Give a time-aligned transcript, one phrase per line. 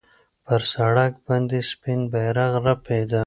[0.45, 3.19] پر سړک باندې سپین بیرغ رپېده.